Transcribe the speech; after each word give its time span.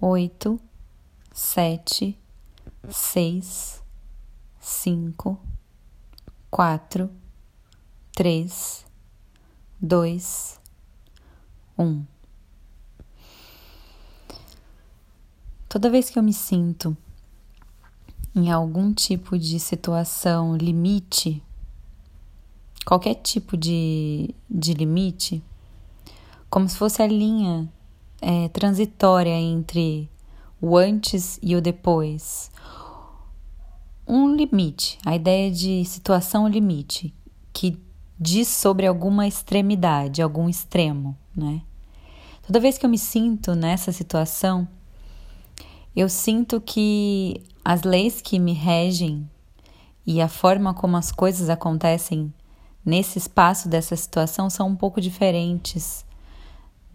oito, 0.00 0.60
sete, 1.32 2.18
seis, 2.88 3.82
cinco, 4.60 5.40
quatro, 6.50 7.10
três, 8.12 8.86
dois, 9.80 10.60
um. 11.76 12.04
Toda 15.68 15.90
vez 15.90 16.08
que 16.10 16.18
eu 16.18 16.22
me 16.22 16.32
sinto 16.32 16.96
em 18.34 18.50
algum 18.50 18.92
tipo 18.94 19.38
de 19.38 19.58
situação 19.58 20.56
limite, 20.56 21.42
qualquer 22.86 23.16
tipo 23.16 23.56
de, 23.56 24.34
de 24.48 24.72
limite, 24.74 25.42
como 26.48 26.68
se 26.68 26.76
fosse 26.76 27.02
a 27.02 27.06
linha 27.06 27.70
é, 28.20 28.48
transitória 28.48 29.34
entre 29.34 30.10
o 30.60 30.76
antes 30.76 31.38
e 31.42 31.54
o 31.54 31.60
depois. 31.60 32.50
Um 34.06 34.34
limite, 34.34 34.98
a 35.04 35.14
ideia 35.14 35.50
de 35.50 35.84
situação 35.84 36.48
limite, 36.48 37.14
que 37.52 37.78
diz 38.18 38.48
sobre 38.48 38.86
alguma 38.86 39.26
extremidade, 39.26 40.22
algum 40.22 40.48
extremo, 40.48 41.16
né? 41.36 41.62
Toda 42.46 42.60
vez 42.60 42.78
que 42.78 42.86
eu 42.86 42.90
me 42.90 42.98
sinto 42.98 43.54
nessa 43.54 43.92
situação, 43.92 44.66
eu 45.94 46.08
sinto 46.08 46.60
que 46.60 47.42
as 47.62 47.82
leis 47.82 48.22
que 48.22 48.38
me 48.38 48.54
regem 48.54 49.28
e 50.06 50.22
a 50.22 50.28
forma 50.28 50.72
como 50.72 50.96
as 50.96 51.12
coisas 51.12 51.50
acontecem 51.50 52.32
nesse 52.82 53.18
espaço 53.18 53.68
dessa 53.68 53.94
situação 53.94 54.48
são 54.48 54.68
um 54.68 54.74
pouco 54.74 54.98
diferentes 54.98 56.06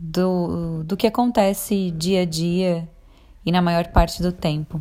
do, 0.00 0.82
do 0.84 0.96
que 0.96 1.06
acontece 1.06 1.90
dia 1.90 2.22
a 2.22 2.24
dia 2.24 2.88
e 3.44 3.52
na 3.52 3.60
maior 3.60 3.88
parte 3.88 4.22
do 4.22 4.32
tempo. 4.32 4.80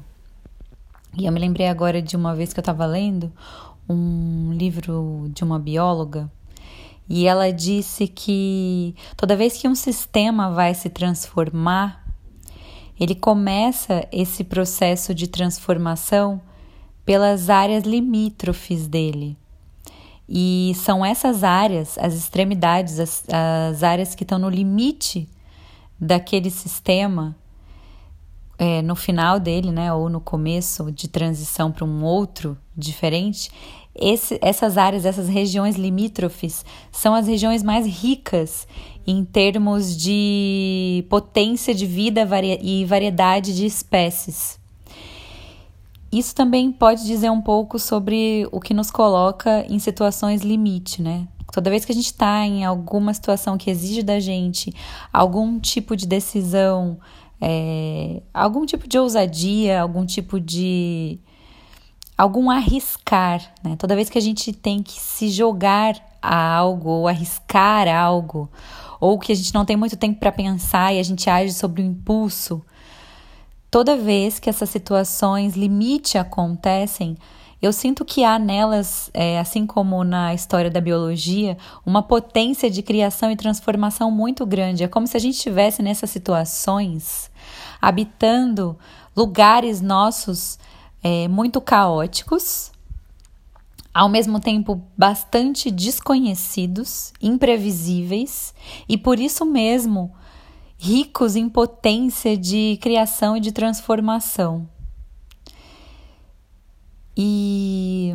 E 1.18 1.26
eu 1.26 1.32
me 1.32 1.40
lembrei 1.40 1.68
agora 1.68 2.02
de 2.02 2.16
uma 2.16 2.34
vez 2.34 2.54
que 2.54 2.60
eu 2.60 2.62
estava 2.62 2.86
lendo 2.86 3.32
um 3.90 4.54
livro 4.54 5.30
de 5.34 5.44
uma 5.44 5.60
bióloga 5.60 6.32
e 7.10 7.26
ela 7.28 7.52
disse 7.52 8.08
que 8.08 8.96
toda 9.18 9.36
vez 9.36 9.58
que 9.58 9.68
um 9.68 9.76
sistema 9.76 10.52
vai 10.52 10.74
se 10.74 10.90
transformar, 10.90 12.06
ele 13.00 13.16
começa 13.16 14.08
esse 14.12 14.44
processo 14.44 15.14
de 15.14 15.28
transformação 15.28 16.40
pelas 17.04 17.50
áreas 17.50 17.84
limítrofes 17.84 18.88
dele. 18.88 19.36
E 20.32 20.74
são 20.76 21.04
essas 21.04 21.44
áreas, 21.44 21.98
as 21.98 22.14
extremidades, 22.14 23.00
as, 23.00 23.24
as 23.28 23.82
áreas 23.82 24.14
que 24.14 24.24
estão 24.24 24.38
no 24.38 24.48
limite 24.48 25.28
daquele 26.00 26.52
sistema, 26.52 27.36
é, 28.60 28.84
no 28.84 28.96
final 28.96 29.40
dele, 29.40 29.72
né, 29.72 29.92
ou 29.92 30.08
no 30.08 30.22
começo 30.22 30.92
de 30.92 31.08
transição 31.08 31.72
para 31.72 31.84
um 31.84 32.04
outro 32.04 32.56
diferente, 32.78 33.50
esse, 33.96 34.38
essas 34.42 34.78
áreas, 34.78 35.04
essas 35.04 35.28
regiões 35.28 35.76
limítrofes, 35.76 36.64
são 36.92 37.16
as 37.16 37.26
regiões 37.26 37.64
mais 37.64 37.88
ricas 37.88 38.68
em 39.08 39.26
termos 39.26 39.98
de 39.98 41.06
potência 41.10 41.74
de 41.74 41.88
vida 41.88 42.22
e 42.62 42.86
variedade 42.86 43.56
de 43.56 43.66
espécies. 43.66 44.59
Isso 46.12 46.34
também 46.34 46.72
pode 46.72 47.06
dizer 47.06 47.30
um 47.30 47.42
pouco 47.42 47.78
sobre 47.78 48.48
o 48.52 48.60
que 48.60 48.74
nos 48.74 48.90
coloca 48.90 49.66
em 49.70 49.78
situações 49.78 50.42
limite, 50.42 51.02
né? 51.02 51.28
Toda 51.52 51.70
vez 51.70 51.86
que 51.86 51.92
a 51.92 51.96
gente 51.96 52.08
está 52.08 52.46
em 52.46 52.64
alguma 52.64 53.14
situação 53.14 53.58
que 53.58 53.70
exige 53.70 54.04
da 54.04 54.20
gente 54.20 54.74
algum 55.12 55.60
tipo 55.60 55.96
de 55.96 56.08
decisão, 56.08 57.00
é, 57.42 58.22
algum 58.34 58.66
tipo 58.66 58.88
de 58.88 58.98
ousadia, 58.98 59.82
algum 59.82 60.06
tipo 60.06 60.40
de. 60.40 61.20
algum 62.18 62.50
arriscar, 62.50 63.54
né? 63.64 63.76
Toda 63.78 63.96
vez 63.96 64.10
que 64.10 64.18
a 64.18 64.22
gente 64.22 64.52
tem 64.52 64.82
que 64.84 65.00
se 65.00 65.30
jogar 65.30 65.96
a 66.22 66.56
algo 66.56 66.90
ou 66.90 67.08
arriscar 67.08 67.88
algo, 67.88 68.50
ou 69.00 69.18
que 69.18 69.32
a 69.32 69.36
gente 69.36 69.54
não 69.54 69.64
tem 69.64 69.78
muito 69.78 69.96
tempo 69.96 70.20
para 70.20 70.32
pensar 70.32 70.94
e 70.94 71.00
a 71.00 71.04
gente 71.04 71.30
age 71.30 71.54
sobre 71.54 71.82
o 71.82 71.86
impulso, 71.86 72.64
Toda 73.72 73.96
vez 73.96 74.40
que 74.40 74.50
essas 74.50 74.70
situações 74.70 75.56
limite 75.56 76.18
acontecem, 76.18 77.16
eu 77.62 77.72
sinto 77.74 78.06
que 78.06 78.24
há 78.24 78.40
nelas, 78.40 79.12
é, 79.14 79.38
assim 79.38 79.66
como 79.68 80.04
na 80.04 80.34
história 80.34 80.72
da 80.72 80.80
biologia, 80.82 81.58
uma 81.86 82.02
potência 82.02 82.70
de 82.70 82.82
criação 82.82 83.30
e 83.30 83.36
transformação 83.36 84.10
muito 84.10 84.46
grande. 84.46 84.84
É 84.84 84.88
como 84.88 85.06
se 85.06 85.18
a 85.18 85.20
gente 85.20 85.36
estivesse 85.36 85.84
nessas 85.84 86.10
situações, 86.10 87.30
habitando 87.82 88.78
lugares 89.16 89.82
nossos 89.82 90.58
é, 91.04 91.28
muito 91.28 91.60
caóticos, 91.60 92.72
ao 93.94 94.08
mesmo 94.08 94.40
tempo 94.40 94.82
bastante 94.98 95.70
desconhecidos, 95.70 97.12
imprevisíveis, 97.22 98.54
e 98.88 98.98
por 98.98 99.20
isso 99.20 99.46
mesmo 99.46 100.12
ricos 100.80 101.36
em 101.36 101.50
potência 101.50 102.38
de 102.38 102.80
criação 102.82 103.36
e 103.36 103.42
de 103.42 103.52
transformação. 103.52 104.68
E 107.18 108.14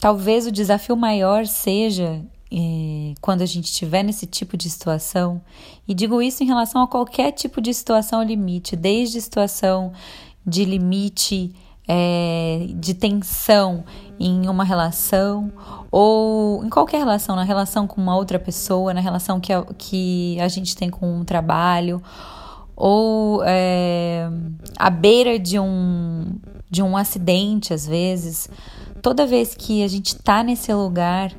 talvez 0.00 0.46
o 0.46 0.52
desafio 0.52 0.96
maior 0.96 1.46
seja 1.46 2.24
é, 2.52 3.14
quando 3.20 3.42
a 3.42 3.46
gente 3.46 3.64
estiver 3.64 4.04
nesse 4.04 4.24
tipo 4.24 4.56
de 4.56 4.70
situação, 4.70 5.42
e 5.88 5.92
digo 5.92 6.22
isso 6.22 6.44
em 6.44 6.46
relação 6.46 6.80
a 6.80 6.86
qualquer 6.86 7.32
tipo 7.32 7.60
de 7.60 7.74
situação 7.74 8.22
limite, 8.22 8.76
desde 8.76 9.20
situação 9.20 9.92
de 10.46 10.64
limite 10.64 11.52
é, 11.88 12.68
de 12.76 12.94
tensão 12.94 13.84
em 14.18 14.48
uma 14.48 14.64
relação 14.64 15.52
ou 15.90 16.64
em 16.64 16.68
qualquer 16.68 16.98
relação, 16.98 17.36
na 17.36 17.42
relação 17.42 17.86
com 17.86 18.00
uma 18.00 18.16
outra 18.16 18.38
pessoa, 18.38 18.94
na 18.94 19.00
relação 19.00 19.40
que 19.40 19.52
a, 19.52 19.64
que 19.76 20.38
a 20.40 20.48
gente 20.48 20.76
tem 20.76 20.90
com 20.90 21.20
um 21.20 21.24
trabalho, 21.24 22.02
ou 22.76 23.42
é, 23.44 24.28
à 24.76 24.90
beira 24.90 25.38
de 25.38 25.58
um, 25.58 26.24
de 26.70 26.82
um 26.82 26.96
acidente, 26.96 27.72
às 27.72 27.86
vezes. 27.86 28.48
Toda 29.00 29.26
vez 29.26 29.54
que 29.54 29.84
a 29.84 29.88
gente 29.88 30.08
está 30.08 30.42
nesse 30.42 30.72
lugar, 30.72 31.32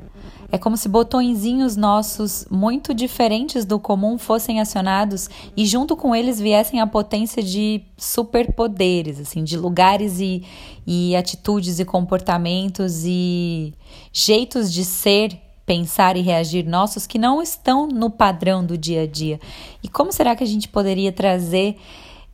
é 0.51 0.57
como 0.57 0.77
se 0.77 0.87
botõezinhos 0.87 1.75
nossos 1.75 2.45
muito 2.49 2.93
diferentes 2.93 3.65
do 3.65 3.79
comum 3.79 4.17
fossem 4.17 4.59
acionados 4.59 5.29
e 5.55 5.65
junto 5.65 5.95
com 5.95 6.15
eles 6.15 6.39
viessem 6.39 6.79
a 6.79 6.87
potência 6.87 7.41
de 7.41 7.81
superpoderes, 7.97 9.19
assim, 9.19 9.43
de 9.43 9.57
lugares 9.57 10.19
e, 10.19 10.43
e 10.85 11.15
atitudes 11.15 11.79
e 11.79 11.85
comportamentos 11.85 13.03
e 13.05 13.73
jeitos 14.13 14.71
de 14.71 14.85
ser, 14.85 15.39
pensar 15.65 16.15
e 16.15 16.21
reagir 16.21 16.65
nossos 16.65 17.07
que 17.07 17.17
não 17.17 17.41
estão 17.41 17.87
no 17.87 18.09
padrão 18.09 18.63
do 18.65 18.77
dia 18.77 19.01
a 19.01 19.07
dia. 19.07 19.39
E 19.81 19.89
como 19.89 20.11
será 20.11 20.35
que 20.35 20.43
a 20.43 20.47
gente 20.47 20.67
poderia 20.67 21.11
trazer 21.11 21.77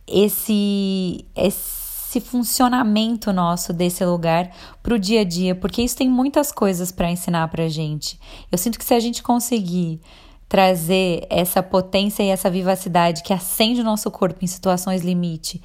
esse 0.06 1.26
esse 1.36 1.81
esse 2.12 2.20
funcionamento 2.20 3.32
nosso 3.32 3.72
desse 3.72 4.04
lugar 4.04 4.52
para 4.84 4.94
o 4.94 5.00
dia 5.00 5.22
a 5.22 5.24
dia, 5.24 5.56
porque 5.56 5.82
isso 5.82 5.96
tem 5.96 6.10
muitas 6.10 6.52
coisas 6.52 6.92
para 6.92 7.10
ensinar 7.10 7.48
para 7.48 7.70
gente. 7.70 8.20
Eu 8.52 8.58
sinto 8.58 8.78
que 8.78 8.84
se 8.84 8.94
a 8.94 9.00
gente 9.00 9.24
conseguir 9.24 10.02
trazer 10.50 11.26
essa 11.30 11.64
potência 11.64 12.22
e 12.22 12.28
essa 12.28 12.50
vivacidade 12.50 13.24
que 13.24 13.32
acende 13.32 13.80
o 13.80 13.86
nosso 13.86 14.12
corpo 14.12 14.44
em 14.44 14.48
situações 14.48 15.04
limite 15.04 15.62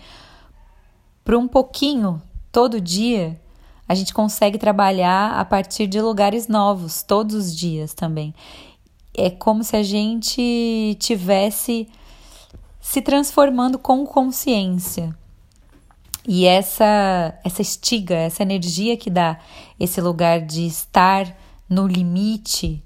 para 1.25 1.37
um 1.37 1.49
pouquinho 1.49 2.23
todo 2.53 2.81
dia, 2.81 3.41
a 3.89 3.95
gente 3.97 4.15
consegue 4.15 4.57
trabalhar 4.57 5.33
a 5.33 5.45
partir 5.45 5.89
de 5.89 6.01
lugares 6.01 6.47
novos 6.47 7.03
todos 7.03 7.35
os 7.35 7.57
dias 7.57 7.93
também. 7.93 8.33
É 9.13 9.31
como 9.31 9.65
se 9.65 9.77
a 9.77 9.83
gente 9.83 10.97
tivesse 11.01 11.89
se 12.81 13.03
transformando 13.03 13.81
com 13.81 14.07
consciência. 14.07 15.13
E 16.29 16.45
essa 16.45 17.39
essa 17.45 17.63
estiga, 17.63 18.17
essa 18.17 18.43
energia 18.43 18.97
que 18.97 19.09
dá 19.09 19.39
esse 19.79 20.01
lugar 20.01 20.41
de 20.41 20.67
estar 20.67 21.37
no 21.69 21.87
limite, 21.87 22.83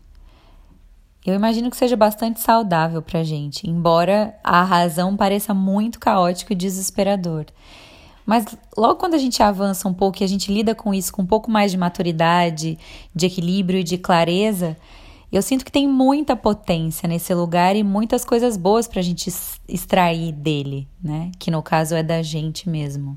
eu 1.24 1.34
imagino 1.34 1.70
que 1.70 1.76
seja 1.76 1.96
bastante 1.96 2.40
saudável 2.40 3.00
para 3.00 3.22
gente, 3.22 3.68
embora 3.68 4.38
a 4.44 4.62
razão 4.62 5.16
pareça 5.16 5.54
muito 5.54 5.98
caótico 5.98 6.52
e 6.52 6.56
desesperador. 6.56 7.46
Mas 8.26 8.44
logo 8.76 8.96
quando 8.96 9.14
a 9.14 9.18
gente 9.18 9.42
avança 9.42 9.88
um 9.88 9.94
pouco 9.94 10.22
e 10.22 10.24
a 10.24 10.28
gente 10.28 10.52
lida 10.52 10.74
com 10.74 10.92
isso 10.92 11.12
com 11.12 11.22
um 11.22 11.26
pouco 11.26 11.50
mais 11.50 11.70
de 11.70 11.78
maturidade, 11.78 12.78
de 13.14 13.26
equilíbrio 13.26 13.80
e 13.80 13.84
de 13.84 13.98
clareza, 13.98 14.76
eu 15.32 15.42
sinto 15.42 15.64
que 15.64 15.72
tem 15.72 15.88
muita 15.88 16.36
potência 16.36 17.08
nesse 17.08 17.32
lugar 17.34 17.74
e 17.74 17.82
muitas 17.82 18.24
coisas 18.24 18.56
boas 18.56 18.86
para 18.86 19.00
a 19.00 19.02
gente 19.02 19.32
extrair 19.68 20.32
dele, 20.32 20.88
né? 21.02 21.30
Que 21.38 21.50
no 21.50 21.62
caso 21.62 21.94
é 21.94 22.02
da 22.02 22.20
gente 22.22 22.68
mesmo. 22.68 23.16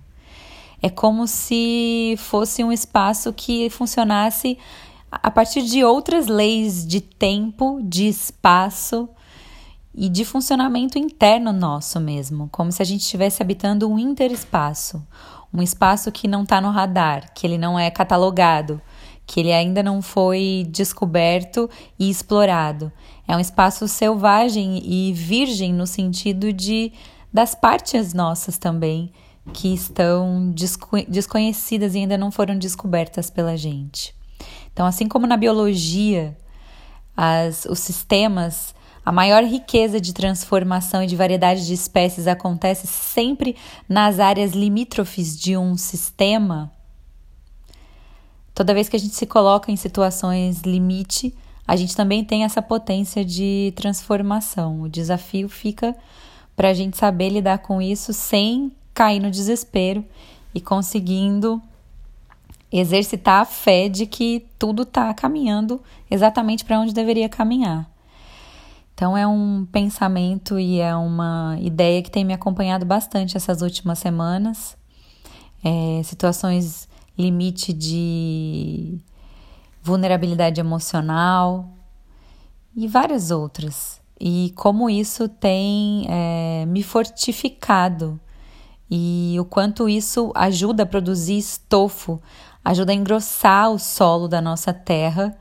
É 0.86 0.90
como 0.90 1.28
se 1.28 2.16
fosse 2.18 2.62
um 2.62 2.70
espaço 2.70 3.32
que 3.32 3.70
funcionasse 3.70 4.58
a 5.10 5.32
partir 5.32 5.62
de 5.62 5.82
outras 5.82 6.28
leis 6.28 6.86
de 6.86 7.00
tempo, 7.00 7.80
de 7.82 8.06
espaço 8.06 9.08
e 9.96 10.10
de 10.10 10.26
funcionamento 10.26 11.00
interno 11.00 11.54
nosso 11.54 12.02
mesmo, 12.02 12.50
como 12.52 12.70
se 12.70 12.82
a 12.82 12.86
gente 12.86 13.00
estivesse 13.00 13.42
habitando 13.42 13.90
um 13.90 13.98
interespaço, 13.98 15.02
um 15.54 15.62
espaço 15.62 16.12
que 16.12 16.28
não 16.28 16.44
está 16.44 16.60
no 16.60 16.70
radar, 16.70 17.34
que 17.34 17.48
ele 17.48 17.58
não 17.58 17.80
é 17.80 17.90
catalogado, 17.90 18.82
que 19.26 19.40
ele 19.40 19.54
ainda 19.54 19.82
não 19.82 20.02
foi 20.02 20.68
descoberto 20.70 21.70
e 21.98 22.10
explorado. 22.10 22.92
É 23.26 23.38
um 23.38 23.40
espaço 23.40 23.88
selvagem 23.88 24.82
e 24.84 25.14
virgem 25.14 25.72
no 25.72 25.88
sentido 25.88 26.52
de 26.52 26.92
das 27.32 27.56
partes 27.56 28.14
nossas 28.14 28.58
também 28.58 29.14
que 29.52 29.74
estão 29.74 30.52
desco 30.52 31.04
desconhecidas 31.08 31.96
e 31.96 32.00
ainda 32.00 32.18
não 32.18 32.32
foram 32.32 32.58
descobertas 32.58 33.30
pela 33.30 33.58
gente. 33.58 34.16
Então, 34.72 34.86
assim 34.86 35.08
como 35.08 35.28
na 35.28 35.36
biologia, 35.36 36.38
as, 37.16 37.66
os 37.66 37.80
sistemas 37.80 38.74
a 39.06 39.12
maior 39.12 39.44
riqueza 39.44 40.00
de 40.00 40.14
transformação 40.14 41.04
e 41.04 41.08
de 41.08 41.16
variedade 41.16 41.68
de 41.68 41.74
espécies 41.74 42.26
acontece 42.26 42.88
sempre 42.88 43.58
nas 43.88 44.18
áreas 44.18 44.54
limítrofes 44.54 45.38
de 45.38 45.58
um 45.58 45.76
sistema. 45.76 46.72
Toda 48.56 48.74
vez 48.74 48.88
que 48.88 48.96
a 48.96 49.00
gente 49.00 49.16
se 49.16 49.26
coloca 49.26 49.72
em 49.72 49.76
situações 49.76 50.62
limite, 50.62 51.36
a 51.68 51.76
gente 51.76 51.96
também 51.96 52.24
tem 52.24 52.46
essa 52.46 52.62
potência 52.62 53.26
de 53.26 53.74
transformação. 53.76 54.82
O 54.82 54.90
desafio 54.90 55.50
fica 55.50 55.94
para 56.56 56.70
a 56.70 56.74
gente 56.74 56.98
saber 56.98 57.30
lidar 57.30 57.58
com 57.58 57.82
isso 57.82 58.14
sem 58.14 58.72
cair 58.94 59.20
no 59.20 59.32
desespero 59.32 60.06
e 60.54 60.62
conseguindo 60.62 61.62
exercitar 62.72 63.42
a 63.42 63.46
fé 63.46 63.88
de 63.88 64.06
que 64.06 64.46
tudo 64.58 64.84
está 64.84 65.14
caminhando 65.14 65.82
exatamente 66.10 66.66
para 66.66 66.80
onde 66.80 66.94
deveria 66.94 67.30
caminhar. 67.30 67.90
Então 68.94 69.18
é 69.18 69.28
um 69.28 69.66
pensamento 69.72 70.60
e 70.60 70.80
é 70.80 70.96
uma 70.96 71.58
ideia 71.60 72.02
que 72.02 72.12
tem 72.12 72.24
me 72.24 72.34
acompanhado 72.34 72.86
bastante 72.86 73.38
essas 73.38 73.62
últimas 73.62 74.00
semanas. 74.00 74.78
É, 75.64 76.02
situações 76.04 76.88
limite 77.18 77.74
de 77.74 79.00
vulnerabilidade 79.82 80.60
emocional 80.60 81.70
e 82.76 82.88
várias 82.88 83.32
outras. 83.32 84.02
E 84.20 84.54
como 84.56 84.90
isso 84.90 85.28
tem 85.28 86.06
é, 86.10 86.66
me 86.68 86.82
fortificado 86.82 88.20
e 88.96 89.40
o 89.40 89.44
quanto 89.44 89.90
isso 89.90 90.32
ajuda 90.36 90.84
a 90.84 90.86
produzir 90.86 91.40
estofo, 91.40 92.22
ajuda 92.64 92.92
a 92.92 92.96
engrossar 92.96 93.72
o 93.72 93.80
solo 93.80 94.28
da 94.28 94.40
nossa 94.40 94.72
terra. 94.72 95.36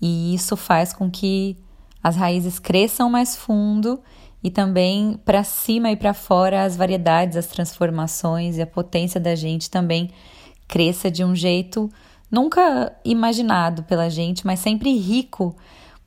E 0.00 0.34
isso 0.34 0.56
faz 0.56 0.94
com 0.94 1.10
que 1.10 1.58
as 2.02 2.16
raízes 2.16 2.58
cresçam 2.58 3.10
mais 3.10 3.36
fundo 3.36 4.00
e 4.42 4.50
também 4.50 5.20
para 5.26 5.44
cima 5.44 5.90
e 5.90 5.96
para 5.96 6.14
fora 6.14 6.64
as 6.64 6.74
variedades, 6.74 7.36
as 7.36 7.46
transformações 7.46 8.56
e 8.56 8.62
a 8.62 8.66
potência 8.66 9.20
da 9.20 9.34
gente 9.34 9.68
também 9.68 10.10
cresça 10.66 11.10
de 11.10 11.22
um 11.22 11.34
jeito 11.34 11.90
nunca 12.30 12.96
imaginado 13.04 13.82
pela 13.82 14.08
gente, 14.08 14.46
mas 14.46 14.58
sempre 14.58 14.96
rico, 14.96 15.54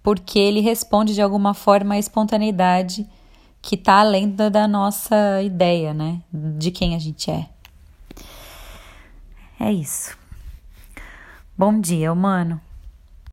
porque 0.01 0.39
ele 0.39 0.59
responde 0.59 1.13
de 1.13 1.21
alguma 1.21 1.53
forma 1.53 1.93
à 1.93 1.99
espontaneidade 1.99 3.07
que 3.61 3.75
está 3.75 3.99
além 3.99 4.29
da, 4.29 4.49
da 4.49 4.67
nossa 4.67 5.41
ideia, 5.41 5.93
né? 5.93 6.21
De 6.31 6.71
quem 6.71 6.95
a 6.95 6.99
gente 6.99 7.29
é. 7.29 7.49
É 9.59 9.71
isso. 9.71 10.17
Bom 11.57 11.79
dia, 11.79 12.13
humano. 12.13 12.61